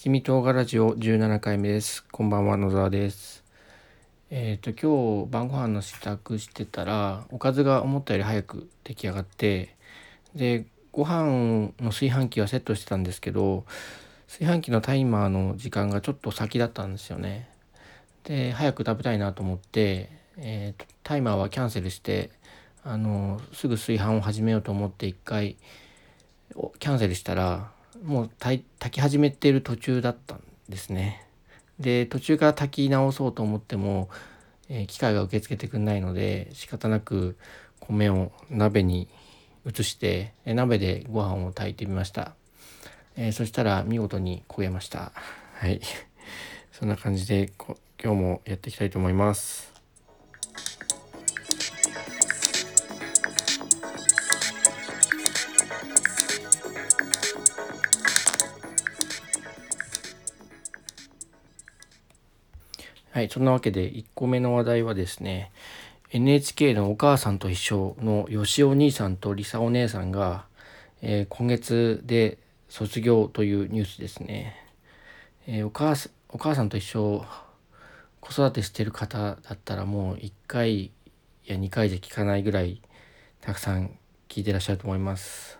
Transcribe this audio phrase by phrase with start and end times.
[0.00, 2.04] 七味唐辛子を17回目です。
[2.04, 3.42] こんばんは、野沢です。
[4.30, 9.74] えっ、ー、と、今日晩ご飯の支度してたら、おかずが思ったより早く出来上がって、
[10.36, 13.64] で、ご飯の炊飯器はセットしてたんですけど、
[14.28, 17.50] 炊飯器のタイマーの時間がちょっと先だったんですよね。
[18.22, 22.30] で、早く食べたいなと思って、えーと、タイマーはキャンセルして、
[22.84, 25.56] あの、すぐ炊飯を始めようと思って一回、
[26.78, 27.72] キャンセルしたら、
[28.04, 31.24] もう炊き始めてる途中だったんですね。
[31.78, 34.08] で途中から炊き直そうと思っても、
[34.68, 37.36] えー、機械が受け付けてくんないので仕方なく
[37.80, 39.08] 米を鍋に
[39.64, 42.34] 移して、えー、鍋でご飯を炊いてみました、
[43.16, 45.12] えー、そしたら見事に焦げました。
[45.54, 45.80] はい。
[46.72, 49.77] そんな感じで今日もやっていきたいと思います。
[63.18, 65.50] はい、そんなわけで1個目の話題はですね
[66.12, 70.44] NHK の「お母さんと一緒」のよしお兄さんとりさお姉さんが、
[71.02, 74.54] えー、今月で卒業というニュースですね、
[75.48, 75.96] えー、お母
[76.28, 77.24] お母さんと一緒
[78.20, 80.92] 子育てしてる方だったらもう1回
[81.44, 82.80] や2回じゃ聞かないぐらい
[83.40, 85.58] たくさん聞いてらっしゃると思います。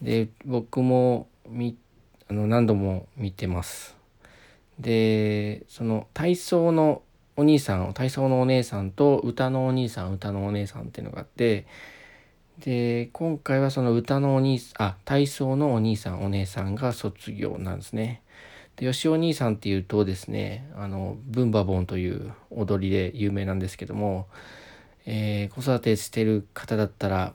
[0.00, 1.76] で僕もみ
[2.28, 3.97] あの何度も見てます。
[4.78, 7.02] でその体操の
[7.36, 11.66] お兄さん体操のお姉さんと歌のお兄さん歌のお姉さんっていうのがあって
[12.60, 18.22] で今回はその歌のお兄さんあ体操のお兄さんお姉さんが卒業なんですね。
[18.74, 24.26] でよしお兄さんっていうとですねあのブンバボンという踊りで有名なんですけども、
[25.06, 27.34] えー、子育てしてる方だったら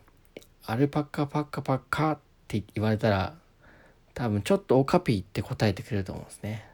[0.65, 3.35] アルパカパッカパッカって言われたら
[4.13, 6.65] 多分ちょっとオカピって答えてくれると思うんですね。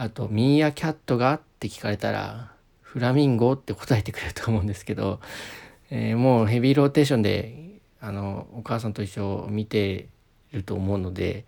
[0.00, 5.18] あと、ミーアキャットがって聞かれたら、フラミンゴって答えてくれると思うんですけど、
[5.90, 10.06] えー、もうヘビーローテーションで、あの、お母さんと一緒を見て
[10.52, 11.46] ると思うので、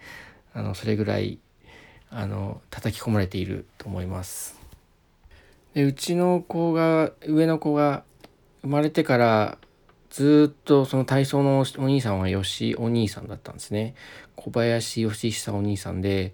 [0.52, 1.38] あの、それぐらい、
[2.10, 4.58] あの、叩き込まれていると思います。
[5.74, 8.02] で、うちの子が、上の子が
[8.62, 9.58] 生まれてから、
[10.10, 13.94] ずっとその体操のお兄さんは吉お兄さんだったんですね。
[14.34, 16.32] 小林義久お兄さんで、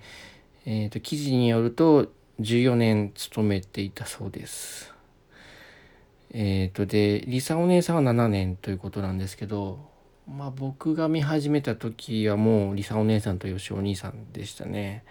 [0.69, 2.09] えーと、記事によると
[2.41, 4.93] 14年勤めていたそうです。
[6.33, 9.79] えっ、ー、とでリサお姉さんは7年ということなんですけど
[10.29, 15.05] まあ僕が見始めた時はもうリサお姉さんとヨシお兄さんでしたね。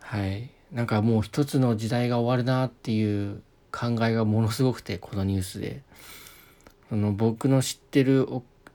[0.00, 5.82] はいなんかもう一つの時代が終わるなっていう考えがものすごくてこのニュースで。
[6.90, 8.26] あの僕の知ってる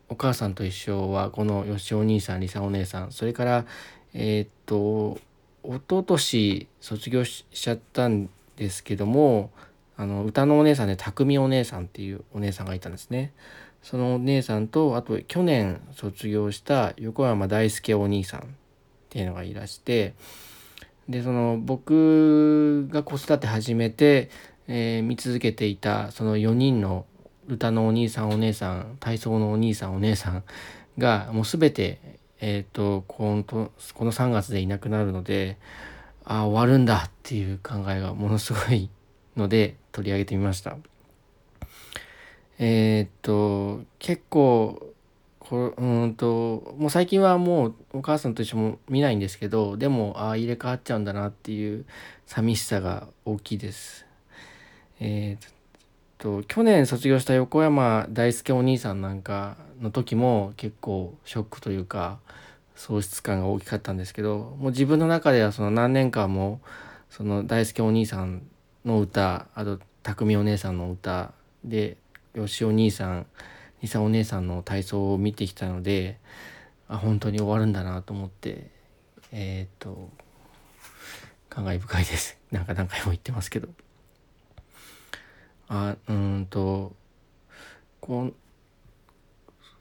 [0.07, 3.66] お母さんと一緒はこのよしお兄さんリサお姉さんそれから
[4.13, 5.17] えっ、と
[5.63, 9.51] 一昨年卒業しちゃったんですけども
[9.96, 13.34] あの歌のお姉さんで匠お姉さんっていうお姉さんがいたんですね。
[13.81, 18.44] そのお姉さんとあと去年卒業した横山大輔お兄さんっ
[19.09, 20.13] ていうのがいらして
[21.09, 24.29] でその僕が子育て始めて、
[24.68, 27.06] えー、見続けていたその4人の
[27.47, 30.44] 歌のお兄さんお姉さん体操のお兄さんお姉さん
[30.97, 32.00] がもう全て
[32.45, 33.71] えっ、ー、とこのこ
[34.03, 35.57] の3月でいなくなるので
[36.25, 38.89] ああ終わるんだっていう考えがものすごい
[39.37, 40.75] ので取り上げてみました。
[42.59, 44.93] えっ、ー、と結構
[45.39, 51.85] こうんともう最近はもうお母さんと一緒も見ないんですけどでもああ入れ替わっちゃうんだなっていう
[52.25, 54.05] 寂しさが大きいです。
[54.99, 55.53] えー
[56.23, 62.19] と去年卒業した横山大輔お兄さんなんかの時も結構ショックというか
[62.75, 66.61] 喪失感が大きかったんですけどもう自分の中ではその何年間も
[67.09, 68.43] その大輔お兄さん
[68.85, 71.33] の歌あと匠お姉さんの歌
[71.63, 71.97] で
[72.33, 73.25] よしお兄さん
[73.81, 76.17] りさお姉さんの体操を見てきたので
[76.88, 78.72] あ本当に終わるんだなと思って
[79.31, 80.09] えっ、と
[81.49, 82.37] 感慨深いです。
[82.52, 83.67] なんか何回も言ってますけど。
[85.67, 86.96] あうんと
[87.99, 88.31] こ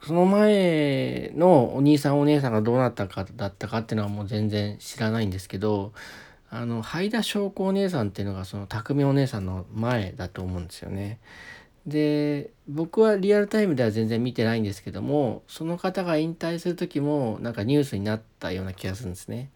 [0.04, 5.92] その前のお兄さんお姉さんがどうなったかだったかっていうのはもう全然知らないんですけど
[6.50, 11.18] あの灰田翔子お姉さんっていうのがその匠お姉さんの前だと思うんですよね。
[11.86, 19.50] で僕はリアルタイムでは全然見てないんですけどもその方が引退する時もなんかニュースになったような気がするんですね。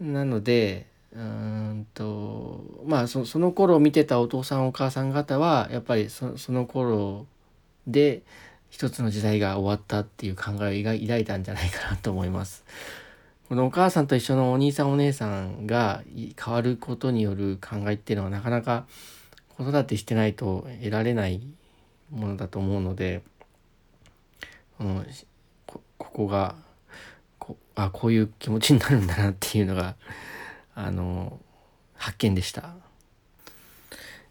[0.00, 7.26] なのでうんとまあその頃見てたお父さんお母さん方はやっぱりその頃
[7.86, 8.22] で
[8.70, 12.64] 一つの時代が終わったっていう考えが抱いたんじゃないかなと思います。
[13.48, 18.86] このお母さんと一緒のお兄さんお姉さんが変わることによる考えっていうのはなかなか
[19.58, 21.42] 子育てしてないと得られない
[22.10, 23.22] ものだと思うので、
[24.78, 25.06] うん、
[25.66, 26.54] ここが
[27.40, 29.96] こあこういう気持ちになるんだなっていうのが
[30.76, 31.40] あの
[31.94, 32.74] 発見でした。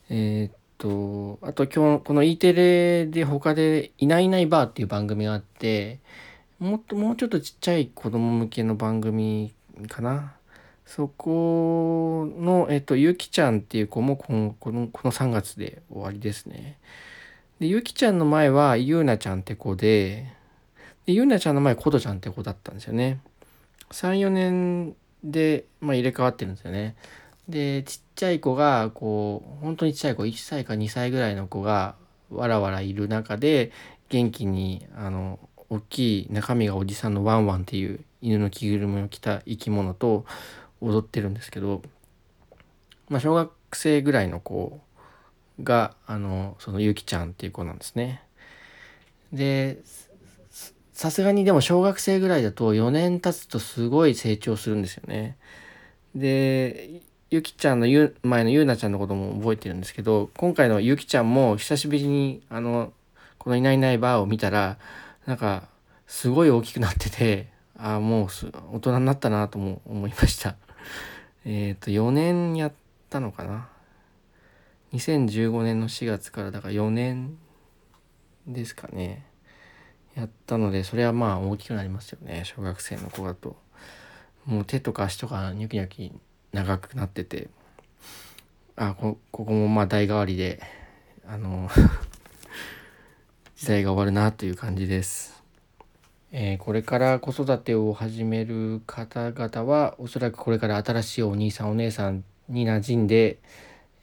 [0.10, 6.00] えー、とあと今日この E テレで他で「いないいないばー」っていう番組があって
[6.58, 9.54] もっともうちょっとちっちゃい子供向けの番組
[9.88, 10.34] かな。
[10.86, 16.80] そこの、えっと、ゆきちゃんっていう子もこのこのこの3月で終わりですね。
[17.60, 20.34] で、ゆきちゃんの前はゆうなちゃんって子で、
[21.06, 23.20] でゆうなちゃんの前はこどちゃんって子だったんですよね。
[23.92, 26.96] 3、4年で、まあ、入れ替わってるんですよね。
[27.50, 31.96] で、ちっちゃい子が、こう、本当にちっちゃい子、1歳か2歳ぐらいの子が
[32.30, 33.72] わらわらいる中で、
[34.10, 40.26] 元気に、あの、大きい中身がおじさんのワンワンっていう犬の着ぐるみを着た生き物と
[40.82, 41.82] 踊ってるんですけど、
[43.08, 44.80] まあ、小学生ぐらいの子
[45.62, 48.24] があのそのゆきちゃんっていう子なんですね。
[49.32, 49.80] で
[50.92, 55.38] さすがにでも小学生ぐらいだと4年経つとすごい成長するんですよね。
[56.16, 62.92] でゆきちゃんのゆ前のゆうなちゃんのことも覚えてるんですけど今回のゆきちゃんも久しぶりにあの
[63.38, 64.80] この「いないいないばー」を見たら
[65.28, 65.68] なんか
[66.08, 67.48] すごい大きくなってて
[67.78, 68.28] ああもう
[68.74, 70.56] 大人になったなとも思いました。
[71.46, 72.74] えっと4年やっ
[73.12, 73.70] たのかな
[74.94, 77.38] ？2015年の4月からだから4年
[78.48, 79.24] ですかね。
[80.16, 82.42] やったのでそれはまあ大きくなりますよね。
[82.44, 83.56] 小学生の子だと。
[84.46, 86.12] もう手とか足とかニョキニョキ
[86.54, 87.50] 長くなってて
[88.76, 90.62] あこここもまあ代替わりで
[91.28, 91.70] あの
[93.56, 95.44] 時代が終わるなという感じです。
[96.32, 103.40] えー、これから子育てを始める方々はおそらくこれから新しいお兄さんお姉さんに馴染んで、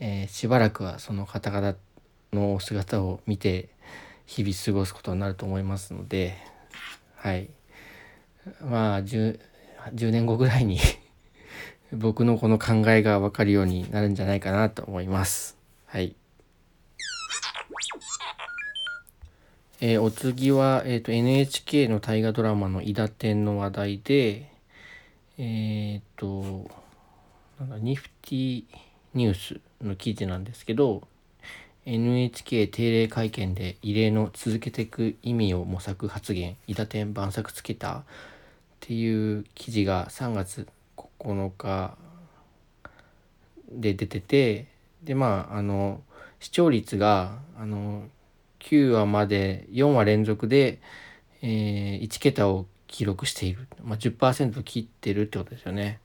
[0.00, 1.76] えー、しばらくはその方々
[2.32, 3.68] のお姿を見て
[4.26, 6.36] 日々過ごすことになると思いますので
[7.14, 7.48] はい
[8.60, 9.38] まあ 10,
[9.94, 10.78] 10年後ぐらいに
[11.92, 15.56] 僕のこの考えが分かるようになるんじゃないかなと思います。
[15.86, 16.16] はい
[19.80, 24.50] えー、お次は、えーと、NHK の大河ドラマの「伊田天」の話題で
[25.36, 25.42] え
[25.98, 26.70] っ、ー、と
[27.60, 28.64] なんだニフティ
[29.12, 31.06] ニュースの記事なんですけど
[31.84, 38.04] NHK 定例会見で異例の続けていく意味を模索発言伊田天晩作つけたっ
[38.80, 40.66] ていう記事が3月
[41.20, 41.96] 9日
[43.70, 44.66] で出てて
[45.02, 46.02] でまああの
[46.40, 48.04] 視聴率があの
[48.60, 50.80] 9話まで4話連続で、
[51.42, 56.00] えー、1桁を記録している、まあ、10%切ってるってことですよね。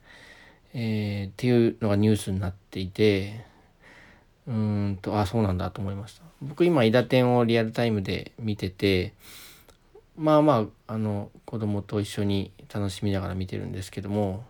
[0.74, 3.46] えー、っていうのがニュースになっていて
[4.48, 9.14] うんとあそうなんだと思いました僕今「伊田天」をリアルタイムで見てて
[10.18, 14.46] まあまああの子供と一緒に楽しみながら見てるんですけども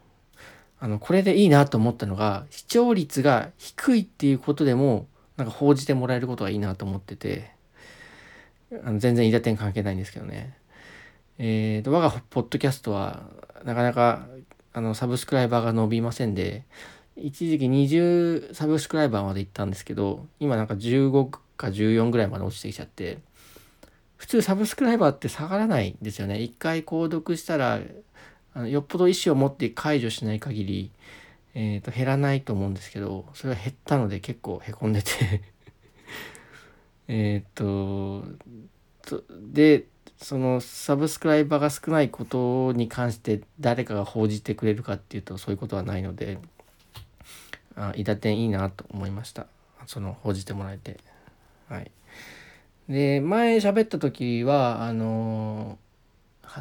[0.81, 5.07] あのこれでいいなと思ったのが視聴率が低いっていうことでも
[5.37, 7.51] なんか報じてもらえることがいいなと思ってて
[8.83, 10.57] あの全然伊田店関係ないんですけどね。
[11.37, 13.23] えーと、我がポッドキャストは
[13.63, 14.27] なかなか
[14.73, 16.63] あのサブスクライバーが伸びませんで、
[17.17, 23.19] 一時期20サブスクライバーまで行ったんですけど、今なんか15か14ぐらいまで落ちてきちゃって、
[24.15, 26.41] 普通サブスクライバーって下がらないんですよね。
[26.41, 27.79] 一回購読したら、
[28.53, 30.91] あのよっぽど意思を持って解除しない限り、
[31.53, 35.09] えーと減らないと思うんですけど、それが減ったので結構へこんでて。
[37.07, 38.23] えっと
[39.51, 39.85] で
[40.17, 46.37] そのサブスクライバーが少ないことに関して誰かが報じてくれるかっていうとそういうことはないので
[47.75, 49.47] あ伊達いいなと思いました。
[49.87, 50.99] その報じてもらえて。
[51.67, 51.91] はい。
[52.87, 55.79] で前喋った時はあの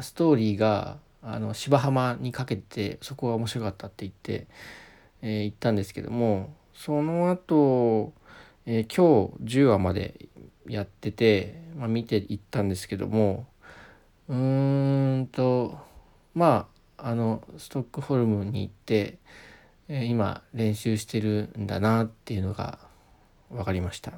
[0.01, 4.47] ストーリーがあの芝浜にかけてそこが面白かったって言って、
[5.21, 8.13] えー、言ったんですけどもその後、
[8.65, 10.29] えー、今日10話まで
[10.67, 13.45] やってて、まあ、見ていったんですけども
[14.27, 15.77] うーんと
[16.33, 19.17] まああのストックホルムに行って、
[19.87, 22.79] えー、今練習してるんだなっていうのが
[23.49, 24.13] 分かりました。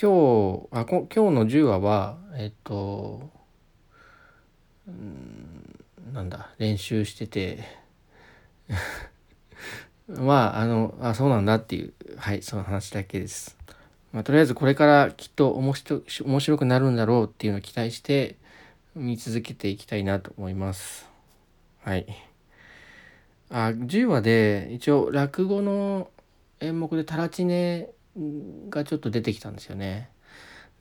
[0.00, 0.12] 今
[0.62, 3.30] 日あ今日の10話はえっと
[4.88, 7.64] うんなんだ練習してて
[10.08, 13.56] まああのあそうなんだっていうはいその話だけです。
[14.10, 18.36] まあ、とりあえずこれからきっと面白くなるんだろうっていうのを期待して
[18.94, 21.06] 見続けていきたいなと思います。
[21.82, 22.06] はい
[23.50, 26.10] あ10話で一応落語の
[26.60, 27.90] 演目でタラチネ
[28.68, 30.10] がちょっと出てきたんですよね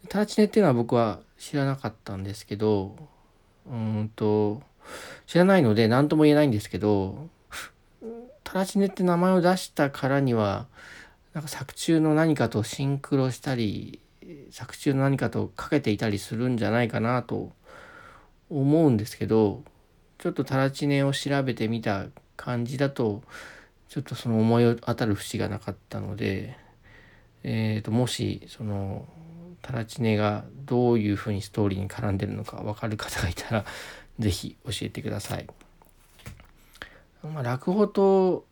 [0.09, 2.95] タラチネっていうのは僕は知らなかったんですけど
[3.71, 4.61] うんと
[5.25, 7.27] 知らないので何とも言えないんですけど
[8.43, 10.67] タラチネって名前を出したからには
[11.33, 13.99] なんか作中の何かとシンクロしたり
[14.51, 17.51] 作中の何かとかけていたりするんじゃないかなと
[18.49, 19.63] 思うんですけど
[20.17, 22.05] ちょっとタラチネを調べてみた
[22.35, 23.21] 感じだと
[23.89, 26.57] ちょっとその思い当たる節がなかったので、
[27.43, 29.05] えー、ともしその
[29.61, 33.65] タラチネがどういうふうにストーリーに絡んでるのか分かる方がいたら
[34.19, 35.47] 是非教えてください。
[37.23, 38.45] まあ、落語と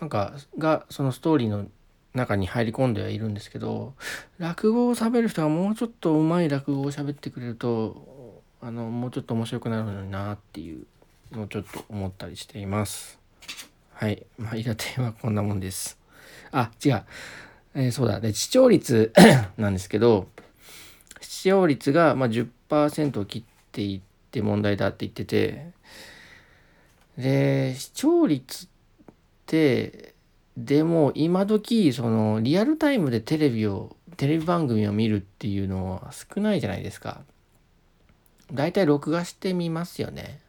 [0.00, 1.66] なんかがそのストーリーの
[2.14, 3.94] 中に入り込んではいるんですけど
[4.38, 10.86] 落語を喋る人がもうちょっと上手い落語を喋ってくれるとあのもうちょっと面白くなるのになっていう
[11.32, 13.18] のをちょっと思ったりしています。
[13.92, 14.26] はい。
[14.38, 15.98] まあ、イラテはこんなもんです。
[16.52, 17.02] あ、違う。
[17.74, 18.20] えー、そうだ。
[18.20, 19.12] で、視聴率
[19.56, 20.28] なんですけど、
[21.46, 24.00] 視聴率がまあ10%を切っていっ
[24.32, 25.70] て問題だって言ってて、
[27.16, 28.68] で、視聴率っ
[29.46, 30.14] て、
[30.56, 37.20] でも今時そのリアルタイムでテレビをテレビ番組を見るっていうのは少ないじゃないですか。
[38.52, 40.40] 大体録画してみますよね。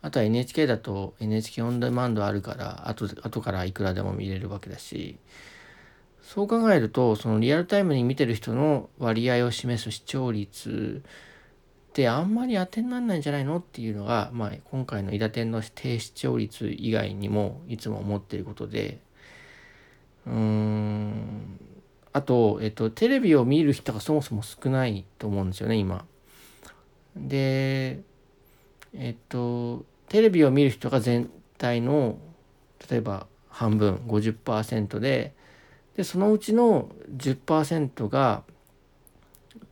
[0.00, 5.18] あとは NHK だと NHK オンデマンドあるから後後からいくらでも見れるわけだし
[6.24, 11.02] そう考えるとそのリアルタイムに見てる人の割合を示す視聴率
[11.90, 18.98] ってあんまり当てにならないんじゃないのっていうのが、まあ、今回の伊田店の低視聴率以外にもいつも思ってることで
[20.26, 21.60] うーん
[22.12, 26.04] あと、えっと、テレビを見る人がそもそも少ないと思うんですよね今。
[27.16, 28.00] で
[28.94, 32.18] えっとテレビを見る人が全体の
[32.88, 35.32] 例えば半分50%で
[35.96, 38.42] でそのうちの10%が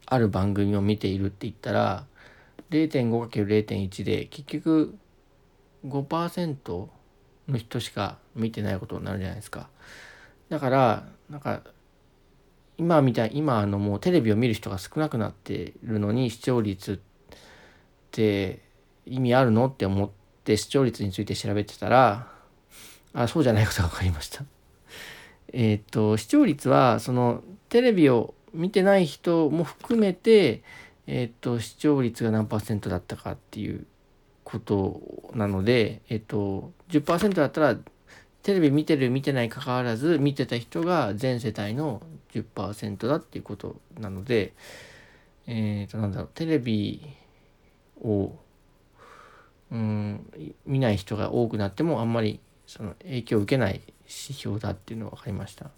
[0.07, 2.05] ある番組を見ているって言ったら
[2.71, 4.95] 0.5×0.1 で結局
[5.87, 6.88] 5%
[7.49, 9.69] の人しか見てないことになるじゃないですか。
[10.49, 11.62] だからなんか
[12.79, 16.99] 今みたい今あのもうテレビを見る人が少なくなってるのに視聴率っ
[18.11, 18.61] て
[19.07, 20.11] 意味あるのって思っ
[20.45, 22.29] て視聴率について調べてたら
[23.12, 24.45] あそうじゃないことが分かりました。
[25.53, 30.63] えっ、と視聴率はそのテレビを見てない人も含めて、
[31.07, 33.87] えっ、と視聴率が何パーセントだったかっていう
[34.45, 35.01] こと
[35.35, 37.77] なので、えっ、と10%だったら
[38.43, 42.03] テレビ見てる見てないかかわらず見てた人が全世帯の
[42.35, 44.53] 10%だっていうことなので
[45.47, 47.07] えっ、となんだろうテレビ
[48.03, 48.33] を
[49.71, 50.31] うん
[50.67, 53.81] 見ない人が多くなってもあんまりその影響を受けない
[54.28, 55.71] 指標だっていうのが分かりました。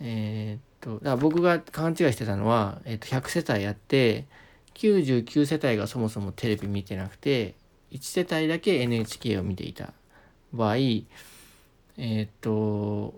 [0.00, 4.24] えー、っとだから僕が勘違いしてたのは、えー、っと100世帯あって
[4.74, 7.54] 99世帯がそもそもテレビ見てなくて
[7.92, 9.92] 1世帯だけ NHK を見ていた
[10.52, 13.14] 場合えー、っと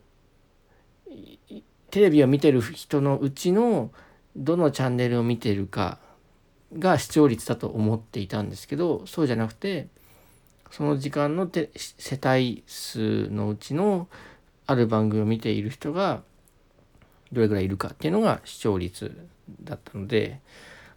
[1.90, 3.90] テレビを見てる人のうちの
[4.34, 5.98] どのチャンネルを見てるか
[6.78, 9.88] が視聴率だと思っていたんですけどそうじゃなくて
[10.72, 14.08] その時間のて世帯数のうちの
[14.66, 16.22] ある番組を見ている人が
[17.30, 19.28] どれぐらいいるかっていうのが視聴率
[19.62, 20.40] だったので、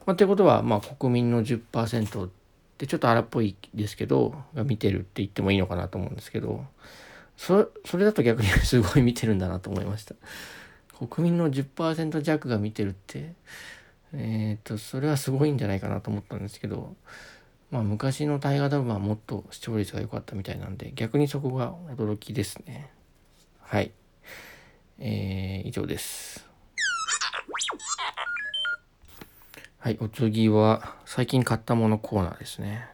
[0.05, 2.29] まあ、ってことはまあ国民の10%っ
[2.77, 6.63] てちょっと荒っぽいですけどが見てるって言ってもいいのかなと思うんですけど
[7.35, 10.15] そそれだと逆にすごい見てるんだなと思いました。
[11.05, 13.33] 国民の10%弱が見てるって
[14.13, 16.95] えっ、ー、とそれはすごいんじゃないかなと思ったんですけど
[17.71, 22.91] まあ昔の大河ドラマはもっと視聴率が良かったみたいなんで逆にそこが驚きですね。
[23.59, 23.91] はい。
[24.99, 26.45] えー、以上です。
[29.79, 32.87] はいお次は最近買ったものコーナーですね。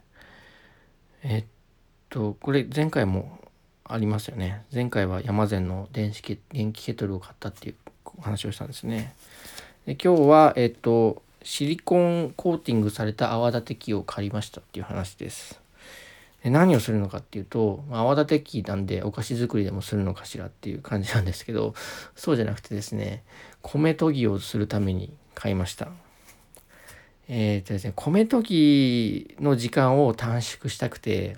[1.23, 1.45] えっ
[2.09, 3.39] とこれ前回も
[3.85, 4.65] ありますよね。
[4.73, 7.75] 前回は山善の電子ケ電気ケトルを買ったっていう
[8.21, 9.15] 話をしたんですね。
[9.85, 15.59] で今日は、えっと、シリコンコーティングされた泡立て器を借りましたっていう話です。
[16.43, 21.73] で何をするのかっていうと、まあ、泡立て器なんでお菓子作りでもするのかしらっていう感じなんですけど、
[22.15, 23.23] そうじゃなくてですね、
[23.61, 25.89] 米研ぎをするために買いました。
[27.27, 31.37] えー、っとですね、米研ぎの時間を短縮したくて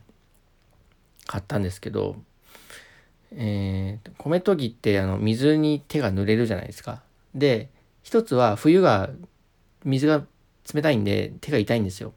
[1.27, 2.15] 買ったんですけど、
[3.31, 7.01] えー、米研ぎってあの水に手が濡れるじゃないですか。
[7.35, 7.69] で、
[8.03, 9.09] 一つは冬が
[9.83, 10.23] 水が
[10.73, 12.13] 冷たいんで手が痛いんですよ。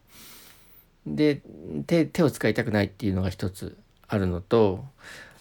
[1.07, 1.41] で
[1.87, 3.77] 手手を使いたくないっていうのが一つ
[4.09, 4.85] あるのと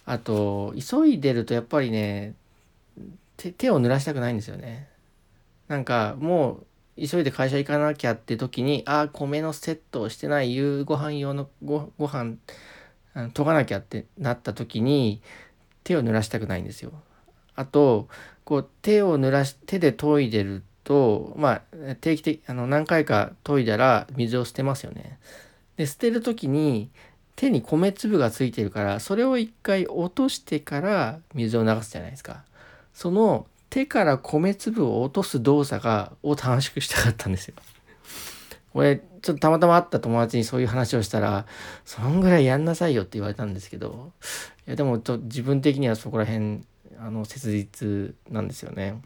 [0.05, 2.35] あと急いでるとやっぱりね
[3.57, 4.87] 手を濡らしたくないんですよね。
[5.67, 6.63] なんかも
[6.97, 12.35] う急いで会社行かなきゃって時にああ米のセットをしてない夕ご飯用のごご飯
[13.33, 15.21] 研がなきゃってなった時に
[15.83, 16.91] 手を濡らしたくないんですよ。
[17.55, 18.07] あと
[18.43, 25.19] こう手を濡らし手で研いでるとまあ定期的あの何回か研いだら水を捨てますよね。
[25.75, 26.89] で捨てる時に
[27.35, 32.43] 手に米粒がついてるからそれを一回落としてから水を流すじゃないですか。
[32.93, 37.55] その手から米粒を落とす動作がを短縮したかったんですよ。
[38.71, 41.45] これちょっとたまたま会った友達にそういう話をしたら
[41.83, 44.11] そんぐらいやんなさいよって言われたんですけど
[44.67, 46.61] いやでもちょ自分的にはそこら辺
[46.99, 49.01] あの切実なんですよね。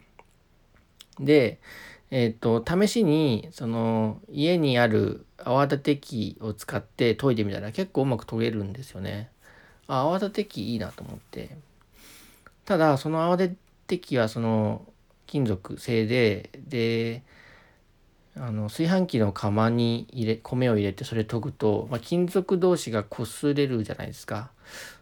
[1.18, 1.60] で
[2.10, 9.30] えっ、ー、と試しにその家にある泡立て器を使って研いでみたら結構うまく研げるんですよね。
[9.86, 11.56] あ泡立て器いいなと思って。
[12.64, 14.86] ただその泡立て器はその
[15.26, 17.22] 金属製でで
[18.36, 24.50] あの炊飯器の釜に入れ米を入れてそれ研ぐと、まあ、金属同士が擦れるじゃないですか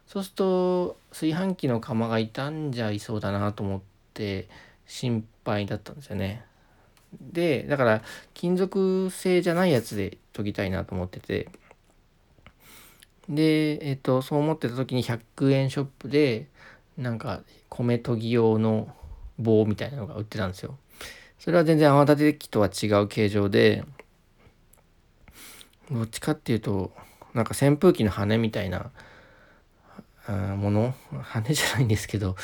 [0.07, 3.81] そうすると炊飯器の釜が傷んじゃいそうだなと思っ
[4.13, 4.49] て
[4.87, 6.43] 心配だったんですよね。
[7.19, 8.01] でだから
[8.33, 11.49] 金属製じゃないやつで研ぎたいなと思ってて。
[13.29, 16.47] でえっ、とそう思ってた時に100円ショップで
[16.97, 18.91] なんか米研ぎ用の
[19.37, 20.77] 棒みたいなのが売ってたんですよ。
[21.37, 23.85] それは全然泡立て器とは違う形状で
[25.91, 26.91] どっちかっていうと
[27.33, 28.91] なんか扇風機の羽みたいな
[30.27, 30.95] もの？
[31.21, 32.35] 羽じゃないんですけど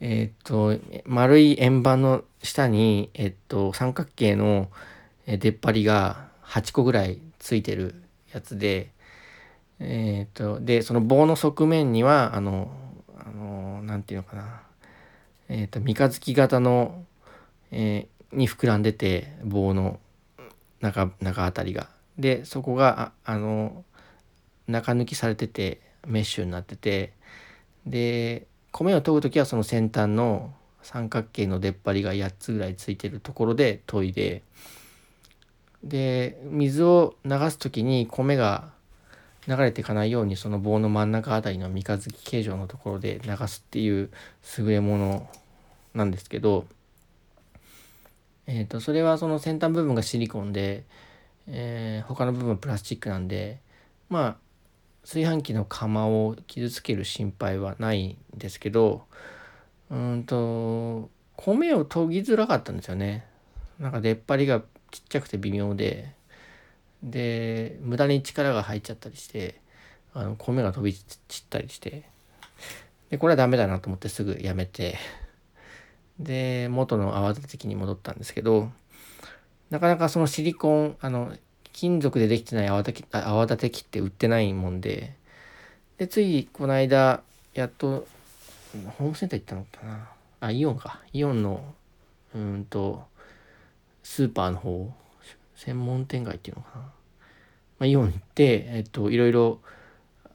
[0.00, 4.68] えっ、と丸い円盤の下にえっ、と三角形の
[5.26, 8.02] 出っ張りが8個ぐらいついてる
[8.32, 8.92] やつで
[9.80, 12.70] えっ、とでその棒の側面にはあの
[13.18, 14.62] あのなんていうのかな
[15.48, 17.04] えっ、と三日月型の、
[17.70, 20.00] えーに膨らんでて棒の
[20.80, 21.88] 中中あたりが。
[22.18, 23.84] でそこがあの
[24.66, 27.12] 中抜きされててメッシュになってて
[27.86, 30.52] で米を研ぐ時はその先端の
[30.88, 34.42] 三角形の出っ張りが8つぐらいついてるところで研いで
[35.84, 38.70] で水を流す時に米が
[39.46, 44.08] 流れていかないようにその棒の真ん中あたりの三日月形状のところで流すっていう
[44.58, 45.30] 優れもの
[45.92, 46.64] なんですけど
[48.46, 50.84] えーと、それはその先端部分がシリコンで、
[51.48, 53.58] えー、他の部分プラスチックなんで
[54.08, 54.36] まあ
[55.02, 59.02] 炊飯器の釜を傷つける心配はないんですけど
[59.90, 63.24] うんと米を研ぎづらかったんですよね。
[63.78, 66.16] なんか出っ張りがちっちゃくて微妙で。
[67.00, 69.60] で無駄に力が入っちゃったりして
[70.14, 72.04] あの米が飛び散ったりして。
[73.10, 74.98] でこれはダメだなと思ってすぐやめて。
[76.18, 78.70] で元の泡立て器に戻ったんですけど
[79.70, 81.32] なかなかそのシリコンあの
[81.72, 85.14] 金属でできてない泡立て器って売ってないもんで。
[85.98, 87.22] でついこの間
[87.54, 88.06] やっと
[88.98, 90.08] ホームセンター行ったのかな。
[90.40, 91.00] あイオンか。
[91.12, 91.74] イオンの
[92.34, 93.04] うんと
[94.02, 94.92] スーパーの方
[95.54, 96.90] 専門店街っていうのかな、ま
[97.80, 99.60] あ、イオン行ってえっといろいろ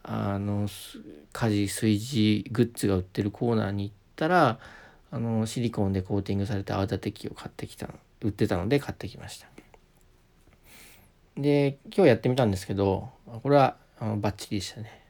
[0.03, 0.67] あの
[1.31, 4.59] 家事炊事グッズが売ってるコーナーに行ったら
[5.11, 7.87] あのシリコンでコーティングされた泡立て器を買ってきた
[8.21, 9.47] 売ってたので買ってきました。
[11.37, 13.09] で今日やってみたんですけど
[13.41, 15.03] これはあのバッチリでしたね。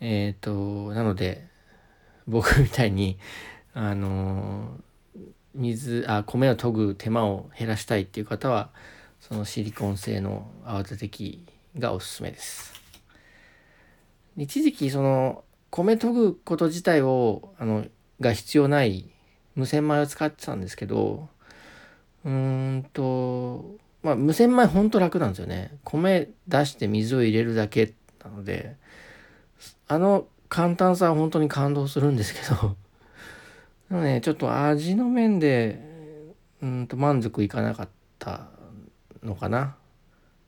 [0.00, 1.51] えっ、ー、となので
[2.28, 3.18] 僕みたいに
[3.74, 4.76] あの
[5.54, 8.70] 水あ米を研ぐ手間を減らしたいっていう方は
[9.20, 11.46] そのシリコン製の泡立て器
[11.78, 12.72] がおすすめです。
[14.36, 17.86] 一時期その米研ぐこと自体をあの
[18.20, 19.10] が必要ない
[19.54, 21.28] 無洗米を使ってたんですけど
[22.24, 22.30] うー
[22.78, 25.76] んとまあ無洗米ほんと楽なんですよね。
[25.84, 27.92] 米出して水を入れるだけ
[28.24, 28.76] なので
[29.88, 32.76] あの簡単さは本当に感動するんですけど。
[33.88, 35.80] でもねちょっと味の面で
[36.60, 37.88] うんと満足いかなかっ
[38.18, 38.48] た
[39.22, 39.76] のかな。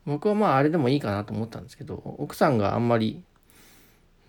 [0.05, 3.23] 僕はまああれでもいいかなと思ったんですけど奥さんがあんまり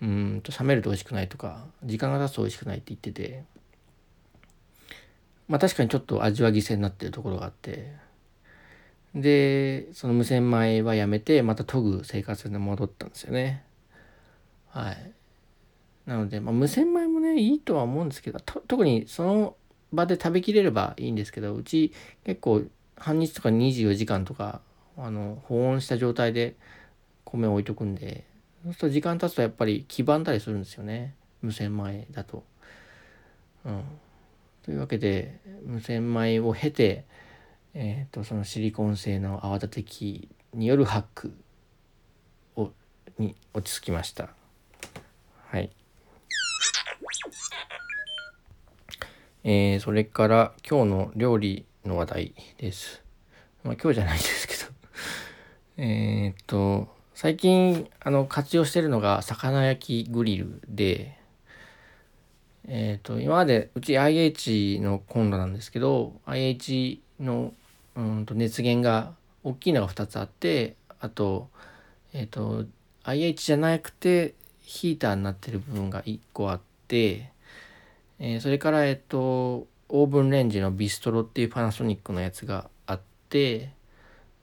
[0.01, 3.43] うんと冷めると美味しくないとか時間が経つと美味しくないって言ってて。
[5.47, 7.93] まあ確かにちょっと味は犠牲になってるところがあって。
[9.13, 13.63] でその無洗米はやめてまた研ぐ生活に戻ったんですよね。
[14.69, 15.16] はい。
[16.07, 19.55] なので、まあ、無洗米もねいいとは思うんですけど特にその
[19.91, 21.93] 場で食べきれればいいんですけどうち
[22.23, 22.63] 結構
[22.95, 24.61] 半日とか24時間とか
[24.97, 26.55] あの保温した状態で
[27.25, 28.23] 米を置いとくんで
[28.63, 32.43] そうすると時間経つとやっぱり黄ばんだりするんですよね無洗米だと。
[33.65, 33.83] うん、
[34.63, 37.05] というわけで無洗米を経て、
[37.73, 41.33] えーと、そのシリコン製の泡立て器によるハック
[42.55, 42.71] を
[43.19, 44.36] に落ち着きました。
[49.49, 53.01] えー、それから今日の料理の話題です。
[53.63, 54.69] まあ今日じゃないですけど
[55.81, 61.17] えっと、最近あの活用してるのが魚焼きグリルで、
[62.67, 67.53] えっ、と、今までうち IH のコンロなんですけど、IH の
[67.95, 69.13] うんと熱源が
[69.45, 71.47] 大きいのが2つあって、あと、
[72.11, 72.65] えっ、と、
[73.05, 77.31] IH じゃなくてヒーターになってる部分が1個あって、
[78.19, 83.71] えー、それから、えっと、オーブンレンジのビストロっていうパナソニックのやつがあって、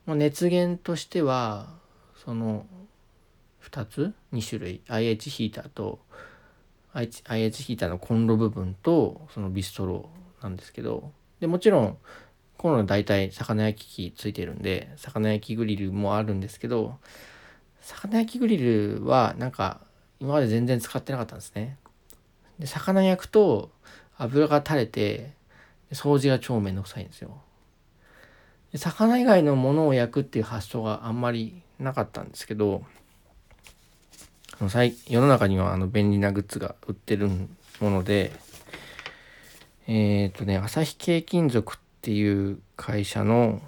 [0.05, 1.67] まあ、熱源としては
[2.23, 2.65] その
[3.63, 4.81] 2つ？2種類。
[4.87, 5.99] IH ヒーターと
[6.93, 10.09] IH ヒーターのコンロ部分とそのビストロ
[10.41, 11.11] なんですけど。
[11.39, 11.97] でもちろん
[12.57, 16.97] コンロ大体魚焼き器ついてるんで魚焼きグリルもあるんですけど
[17.81, 19.81] 魚焼きグリルはなんか
[20.19, 21.77] 今まで全然使ってなかったんですね。
[22.59, 23.71] で魚焼くと
[24.17, 25.31] 油が垂れて
[25.91, 27.41] 掃除が超めんどくさいんですよ。
[28.71, 32.83] で魚以外のものを焼くっていう発想があんまりなかったんですけど
[35.07, 38.31] 世の中にはあの便利なグッズが売ってるもので
[39.87, 43.61] えっ、ー、とね旭系金属っていう会社の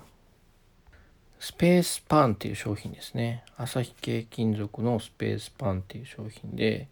[1.39, 6.87] スペースパンっていう商品ですね旭系金属のスペースパンっていう商品で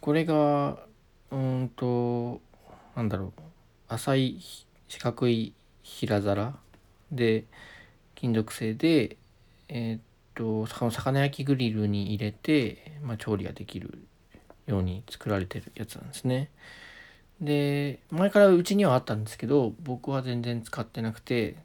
[0.00, 0.78] これが
[1.32, 2.40] うんと
[2.94, 3.40] なんだろう
[3.88, 4.40] 浅い
[4.86, 6.54] 四角い平皿
[7.10, 7.44] で
[8.14, 9.16] 金属製で
[9.68, 10.00] えー、っ
[10.34, 13.98] と魚焼きグリルに入れて、まあ、調理ができる
[14.66, 16.50] ように作られてるやつなんですね。
[17.40, 21.56] で前からうちにはあったんですけど僕は全然使ってなくて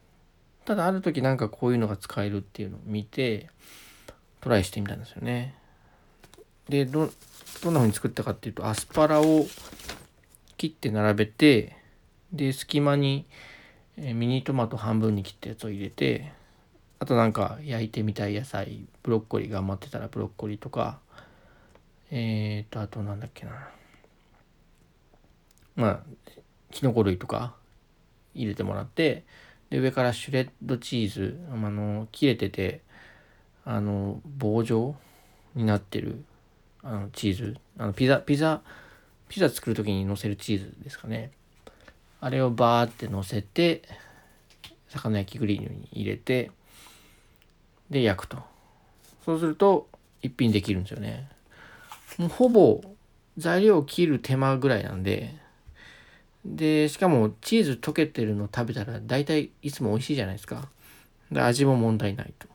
[0.66, 3.50] ただある時なんかこういうのが使えるっていうのを見て
[4.42, 5.54] トライしてみたんですよね。
[6.70, 7.10] でど
[7.64, 9.46] どんな風に作ったかっていうとアスパラを
[10.58, 11.76] 切って並べて
[12.32, 13.26] で隙間に
[13.98, 16.32] ミニトマト半分に切ったやつを入れて
[17.00, 21.00] あとなんか焼いてみたい野菜ブロッコリー頑張ってたらブロッコリーとか
[22.12, 23.70] えーとあとなんだっけな。
[25.76, 26.00] まあ
[26.72, 27.56] きのこ類とか
[28.34, 29.26] 入れてもらって
[29.70, 32.82] で上からシュレッドチーズあの切れてて
[33.64, 34.96] あの棒状
[35.56, 36.24] になってる
[36.88, 37.58] あのチーズ。
[37.78, 38.62] あのピザピザ
[39.28, 41.32] ピザ作る時にのせるチーズですかね。
[42.22, 43.84] あれをバーってのせて
[44.88, 46.52] 魚焼きグリルに入れて
[47.90, 48.38] で焼くと。
[49.26, 49.90] そうすると
[50.22, 51.30] 一品できるんですよね。
[52.18, 52.82] もうほぼ
[53.38, 55.36] 材料を切る手間ぐらいなんで
[56.46, 60.70] でしかもチーズ溶けてるの食べたら大体いつも美味しいじゃないですか。
[61.32, 62.48] で味も問題ないと。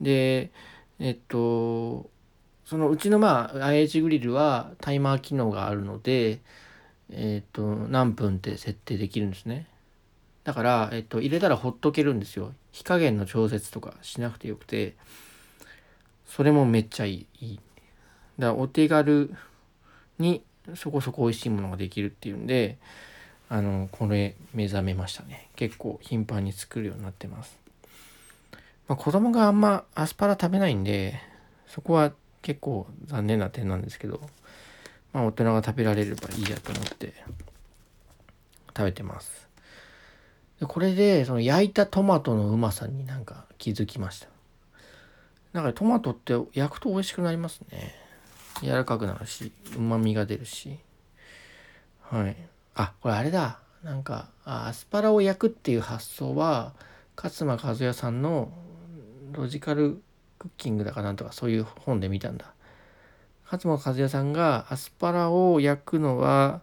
[0.00, 0.50] で
[0.98, 2.10] えっと
[2.66, 6.40] そのうちのまあ IH グリルはタイマー機能があるので
[7.10, 9.66] えっ、ー、と何分って設定できるんですね。
[10.44, 12.52] だから、えっ、と、入れたらほっとけるんですよ。
[12.70, 14.94] 火加減の調節とかしなくてよくて。
[16.26, 17.58] それもめっちゃいい。
[18.38, 19.32] だからお手軽
[20.18, 20.42] に
[20.74, 22.76] そこそこ美味しいものができるっていうんで
[23.48, 25.48] あのこれ目覚めましたね。
[25.56, 27.58] 結構頻繁に作るようになってます、
[28.88, 31.18] まあ、子供があんまアスパラ食べないんで
[31.66, 32.12] そこは
[32.46, 34.20] 結構残念な点なんですけど
[35.12, 37.14] まあ、大人が食べられればいいやと思って
[38.68, 39.48] 食べてます。
[40.60, 44.28] でこれでその焼いたトマトのうまさになんか気づきました。
[45.54, 47.94] なんかトマトって焼くと美味しくなりますね。
[48.62, 50.78] 柔らかくなるしうまみが出るし。
[52.02, 52.36] はい。
[52.74, 53.58] あこれあれだ。
[53.82, 56.74] なんかアスパラを焼くっていう発想は
[57.16, 58.52] 勝間和也さんの
[59.32, 60.02] ロジカル
[60.48, 62.52] クッキングだかなんとかそういう本で見たんだ。
[63.44, 66.62] 勝間和也さんがアスパラを焼くのは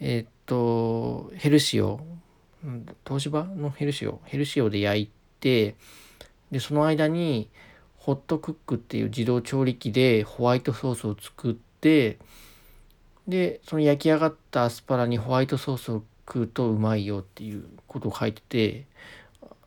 [0.00, 2.00] えっとヘルシオ。
[3.06, 4.20] 東芝のヘルシオ？
[4.24, 5.76] ヘルシオで焼いて
[6.50, 7.48] でその間に
[7.96, 12.18] ホットクックっていう自動調理器でホワイトソースを作って
[13.28, 18.86] でその焼き上がったアスパラにホワイトソースを食うとうまいよっていうことを書いてて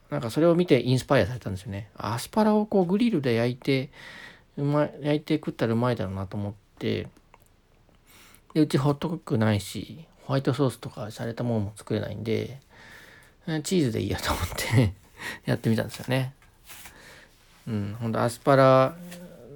[0.10, 1.90] なんかそれを見てインスパイアされたんですよね。
[1.96, 3.90] アスパラをこうグリルで焼いて
[4.58, 7.08] うまい焼いて食ったらうまいだろうなと思って。
[8.54, 12.60] でうちホットクックないしホワイトソースとかされたものも作れないんで
[13.64, 14.94] チーズでいいやと思って
[15.46, 16.34] やってみたんですよね。
[17.68, 18.96] うん、ほんとアスパラ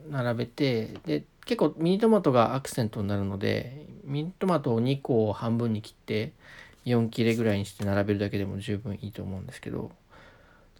[0.09, 6.33] 並べてで結構ミニトマトがアクセントになるのでミニトマトを2個を半分に切って
[6.85, 9.91] 4切れぐらいにして並べるだけでも十分いいと思うんですけど。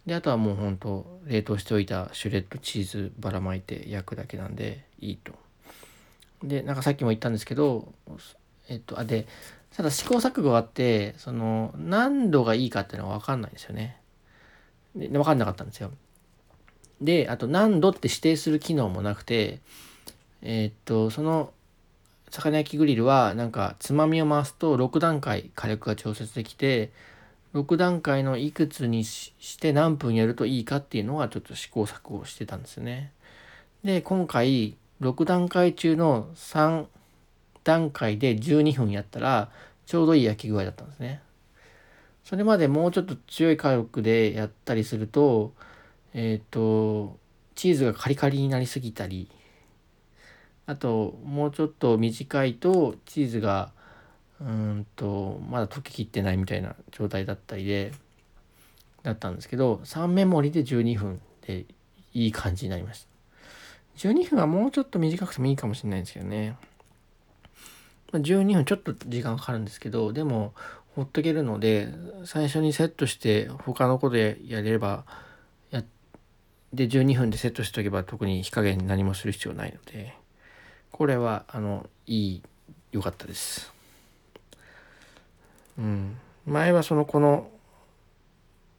[0.06, 5.32] であとはもうほんと冷凍しておいたシュレッドチーズばらまいて焼くだけなんでいいと。
[6.42, 7.92] でなんかさっきも言ったんですけど
[8.68, 9.26] えっとあで
[9.74, 13.96] ただ試行錯誤があってその何度がいいかっていうのは分かんないんですよね。
[14.94, 15.90] で分かんなかったんですよ。
[17.00, 19.60] であと何度って指定する機能もなくて
[20.42, 21.52] え、っとその
[22.30, 26.90] 魚焼きグリルはなんかつまみを回すと6段階火力が調節できて
[27.54, 33.12] 6段階のいくつにして何分やるといいかっていうのはちょっと試行錯誤してたんですよね。
[33.84, 36.86] で今回6段階中の3
[37.62, 39.50] 段階で12分やったら
[39.86, 41.20] ちょうどいい焼き具合だったんですね。
[42.24, 45.52] それまでもうちょっと強い火力でやったりすると
[46.12, 47.18] えっ、ー、と
[47.54, 49.30] チーズがカリカリになりすぎたり
[50.66, 53.70] あともうちょっと短いとチーズが
[54.40, 57.92] うんとまだ溶けきってないみたいな状態だったりで
[59.02, 61.66] だったんですけど3メモリで12分で
[62.12, 63.14] いい感じになりました。
[64.08, 66.56] 12分はもうちょっと短くてもいいかもしれないんですけどね。
[68.12, 70.54] 12分ちょっと時間かかるんですけどでも
[70.94, 71.88] ほっとけるので
[72.24, 75.04] 最初にセットして他のことでやれれば
[75.70, 75.82] や
[76.72, 80.14] で12分でセットしておけば特に火加減何もする必要ないので
[80.92, 82.42] これはあのいい
[82.92, 83.73] 良かったです。
[85.78, 86.16] うん。
[86.46, 87.50] 前はそのこの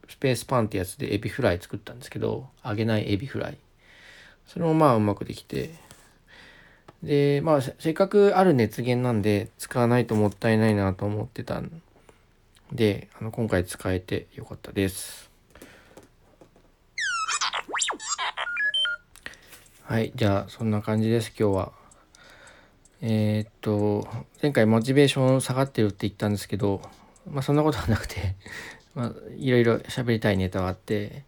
[0.08, 3.58] スペースパンってやつでエビフライ作ったんですけど揚げないエビフライ。
[4.46, 5.74] それもまあうまくできて。
[7.04, 11.82] でまあせっかくある熱源なんで使わないともったいないなと思ってたん。
[12.72, 15.30] であの今回使えてよかったです。
[19.84, 21.85] はいじゃあそんな感じです今日は。
[23.02, 24.08] えー、っと
[24.42, 26.82] 前回モチベーション下がってるって言ったんですけど
[27.30, 28.36] まあそんなことはなくて
[28.96, 31.24] まあいろいろ喋りたいネタがあって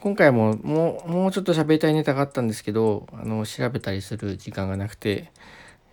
[0.00, 5.30] 今回ももうもうちょっと喋りたいネタがあったんですけどあの調べたりする時間がなくて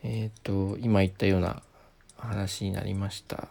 [0.04, 1.64] えー、っと今言ったような
[2.18, 3.48] 話になりました。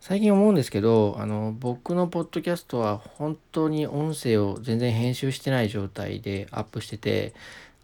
[0.00, 7.34] 最近思うんですけどあの僕のポッドキャストは本当に音声を全然編集してない状態でアップしてて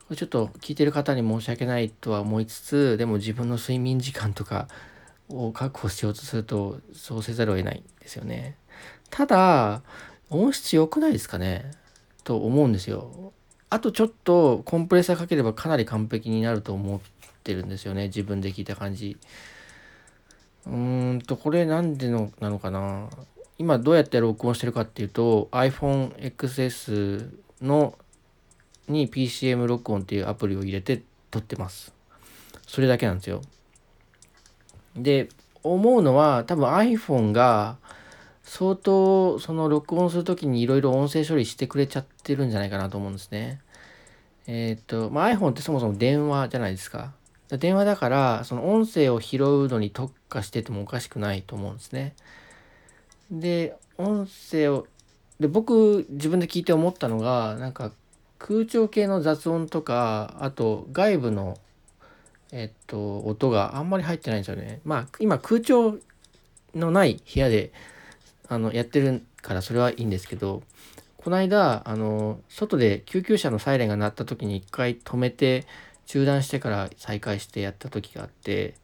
[0.08, 4.68] これちょっと聞いてる方に申し訳ないとは思いつつでも自分の睡眠時間とか
[5.28, 8.56] を確保しようとするとそうせざるを得ないんですよね。
[9.10, 9.82] ただ
[10.30, 11.72] 音質良くないですかね？
[12.22, 13.32] と思うんですよ。
[13.68, 17.00] あとちょっとコンプレッサーかければかなり完璧になると思っ
[17.42, 18.06] てるんですよね。
[18.06, 19.16] 自分で聞いた感じ。
[20.66, 23.08] うーんと、これなんでのなのかな？
[23.58, 27.98] 今どうやって録音してるかっていうと iPhone XS の
[28.88, 31.92] に PCM 録音っていうアプリを入れて撮ってます。
[32.66, 33.42] それだけなんですよ。
[34.96, 35.29] で、
[35.62, 37.77] 思うのは多分 iPhone が
[38.42, 43.61] 相当その録音する時にいろいろ音声処理してくれちゃってるんじゃないかなと思うんですね。
[44.46, 47.12] えっ、と、まあ、iPhone ってそもそも電話じゃないですか。
[47.51, 52.14] 電話だからその音声を拾うのに特化しててもおかしくないと思うんですね。
[53.31, 54.87] で音声を
[55.38, 57.92] で僕自分で聞いて思ったのがなんか
[58.46, 61.59] 空調系の雑音とかあと外部の
[62.52, 64.80] えっと音があんまり入ってないんですよね。
[64.85, 65.96] まあ今空調
[66.72, 67.72] のない部屋で
[68.48, 70.62] あのやってるからそれはいいんですけど
[71.16, 75.66] この間あの外で救急車のサイレンが鳴った時に一回止めて
[76.06, 78.74] 中断してから再開してやった時があって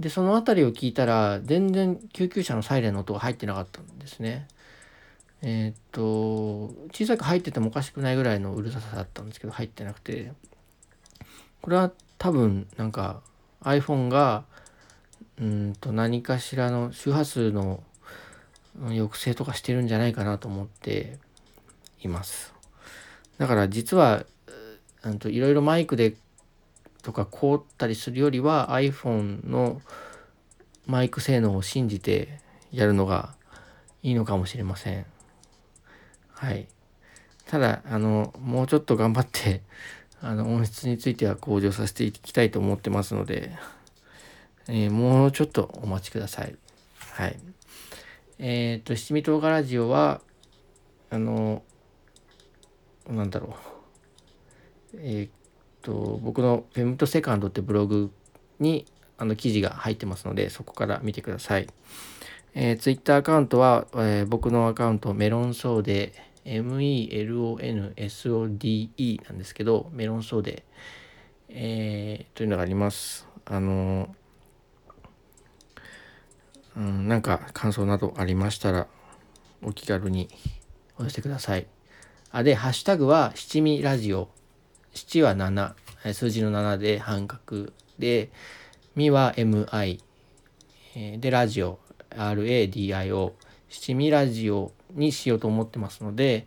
[0.00, 4.48] でその辺りを聞いたら全然救急車のサイレンの音が入ってなかったんですね。
[5.42, 10.32] えー、っと小さく入っててもおかしくないぐらいのうるささだったんですけど入ってなくて
[11.62, 13.22] これは多分なんか
[13.62, 14.44] iPhone が
[15.40, 17.82] うんと何かしらの周波数の
[18.78, 21.18] 抑制とかしてるんじゃないかなと思って
[22.02, 22.54] います。
[23.38, 24.24] だから実は
[25.26, 26.14] いろいろマイクで
[27.02, 29.80] とか凍ったりするよりは iPhone の
[30.86, 33.34] マイク性能を信じてやるのが
[34.02, 35.06] いいのかもしれません。
[36.40, 36.68] はい。
[37.46, 39.60] ただ、あの、もうちょっと頑張って、
[40.22, 43.52] あの、音質については向上させていきたいと思ってますので、
[44.66, 46.56] えー、もうちょっとお待ちください。
[47.10, 47.38] はい。
[48.38, 50.22] えっ、ー、と、七味唐辛子は、
[51.10, 51.62] あの、
[53.06, 53.56] なんだろ
[54.94, 54.96] う。
[54.96, 58.10] えー、と僕のフェムトセカンドってブログ
[58.58, 58.86] に
[59.18, 61.66] あの記事が入ってますのでそこから見てください。
[62.54, 66.12] えー、ツイッターアカウントは、えー、僕のアカウントメロンソーデ
[66.44, 70.64] melonsode なんですけど、メロンソーデ、
[71.48, 73.28] えー、というのがあります。
[73.44, 74.14] あの、
[76.76, 78.88] うん、なんか感想などありましたら、
[79.62, 80.28] お気軽に
[80.98, 81.68] お寄せください。
[82.30, 84.30] あ、で、ハッシュタグは七味ラジオ。
[84.94, 85.74] 七は7、
[86.14, 87.72] 数字の7で半角。
[87.98, 88.30] で、
[88.96, 90.00] みは MI、
[91.18, 91.78] で、ラジオ、
[92.10, 93.32] RADIO、
[93.68, 94.72] 七味ラジオ。
[94.94, 96.46] にしようと思ってますので、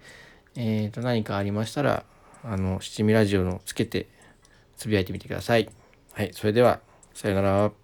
[0.55, 2.05] えー、と何かありましたら、
[2.43, 4.07] あの、七味ラジオのつけて
[4.77, 5.69] つぶやいてみてください。
[6.13, 6.79] はい、それでは、
[7.13, 7.82] さよなら。